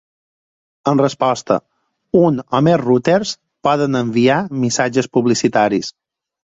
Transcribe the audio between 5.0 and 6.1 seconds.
publicitaris.